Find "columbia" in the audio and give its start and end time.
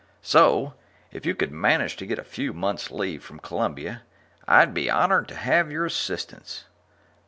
3.39-4.01